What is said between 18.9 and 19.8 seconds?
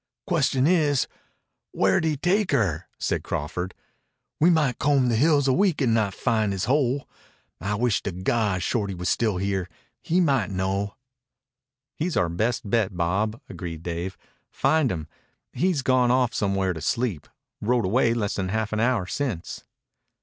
since."